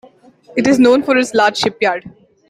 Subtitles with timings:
[0.57, 2.09] It is known for its large shipyard.